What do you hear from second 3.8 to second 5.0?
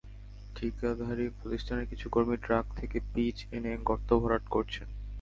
গর্ত ভরাট করছেন।